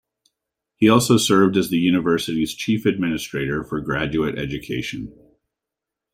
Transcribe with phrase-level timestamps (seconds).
[0.77, 5.13] He also served as the university's chief administrator for graduate education.